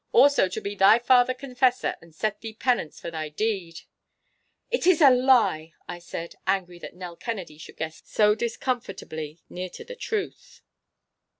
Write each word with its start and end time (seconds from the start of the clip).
Also 0.13 0.47
to 0.47 0.59
be 0.59 0.73
thy 0.73 0.97
father 0.97 1.31
confessor 1.35 1.95
and 2.01 2.15
set 2.15 2.41
thee 2.41 2.55
penance 2.55 2.99
for 2.99 3.11
thy 3.11 3.29
deed!' 3.29 3.81
'It 4.71 4.87
is 4.87 4.99
a 4.99 5.11
lie!' 5.11 5.75
I 5.87 5.99
said, 5.99 6.33
angry 6.47 6.79
that 6.79 6.95
Nell 6.95 7.15
Kennedy 7.15 7.59
should 7.59 7.77
guess 7.77 8.01
so 8.03 8.33
discomfortably 8.33 9.41
near 9.47 9.69
to 9.69 9.85
the 9.85 9.95
truth. 9.95 10.61